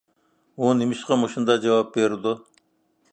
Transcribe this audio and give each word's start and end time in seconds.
ئۇ 0.61 0.71
نېمىشقا 0.79 1.17
مۇشۇنداق 1.25 1.61
جاۋاب 1.67 1.93
بېرىدۇ؟ 1.99 2.33